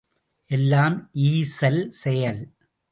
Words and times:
எல்லாம் 0.49 0.97
ஈசல் 1.27 1.81
செயல். 2.03 2.41